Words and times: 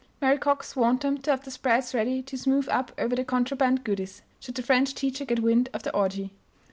Mary 0.19 0.39
Cox 0.39 0.75
warned 0.75 1.01
them 1.01 1.19
to 1.19 1.29
have 1.29 1.43
the 1.45 1.51
spreads 1.51 1.93
ready 1.93 2.23
to 2.23 2.35
smooth 2.35 2.67
up 2.71 2.91
over 2.97 3.15
the 3.15 3.23
contraband 3.23 3.83
goodies, 3.83 4.23
should 4.39 4.55
the 4.55 4.63
French 4.63 4.95
teacher 4.95 5.25
get 5.25 5.41
wind 5.43 5.69
of 5.75 5.83
the 5.83 5.93
orgy. 5.93 6.33